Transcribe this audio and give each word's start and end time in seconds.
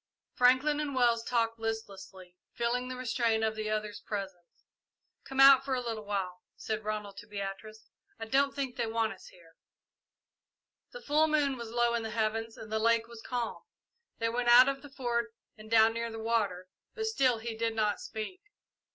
Franklin 0.33 0.79
and 0.79 0.95
Wells 0.95 1.23
talked 1.23 1.59
listlessly, 1.59 2.35
feeling 2.53 2.87
the 2.87 2.95
restraint 2.95 3.43
of 3.43 3.53
the 3.55 3.69
others' 3.69 3.99
presence. 3.99 4.65
"Come 5.25 5.39
out 5.39 5.63
for 5.63 5.75
a 5.75 5.79
little 5.79 6.05
while," 6.05 6.41
said 6.55 6.83
Ronald 6.83 7.17
to 7.17 7.27
Beatrice. 7.27 7.85
"I 8.19 8.25
don't 8.25 8.55
think 8.55 8.75
they 8.77 8.87
want 8.87 9.13
us 9.13 9.27
here." 9.27 9.53
The 10.91 11.03
full 11.03 11.27
moon 11.27 11.55
was 11.55 11.69
low 11.69 11.93
in 11.93 12.01
the 12.01 12.09
heavens 12.09 12.57
and 12.57 12.71
the 12.71 12.79
lake 12.79 13.07
was 13.07 13.21
calm. 13.21 13.61
They 14.17 14.29
went 14.29 14.49
out 14.49 14.67
of 14.67 14.81
the 14.81 14.89
Fort 14.89 15.35
and 15.55 15.69
down 15.69 15.93
near 15.93 16.09
the 16.09 16.17
water, 16.17 16.67
but 16.95 17.05
still 17.05 17.37
he 17.37 17.55
did 17.55 17.75
not 17.75 17.99
speak. 18.01 18.41